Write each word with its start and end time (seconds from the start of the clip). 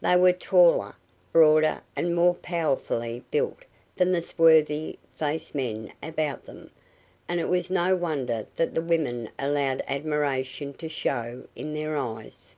They 0.00 0.14
were 0.16 0.32
taller, 0.32 0.94
broader 1.32 1.82
and 1.96 2.14
more 2.14 2.36
powerfully 2.36 3.24
built 3.32 3.64
than 3.96 4.12
the 4.12 4.22
swarthy 4.22 5.00
faced 5.16 5.52
men 5.52 5.90
about 6.00 6.44
them, 6.44 6.70
and 7.28 7.40
it 7.40 7.48
was 7.48 7.70
no 7.70 7.96
wonder 7.96 8.46
that 8.54 8.76
the 8.76 8.82
women 8.82 9.30
allowed 9.36 9.82
admiration 9.88 10.74
to 10.74 10.88
show 10.88 11.48
in 11.56 11.74
their 11.74 11.96
eyes. 11.96 12.54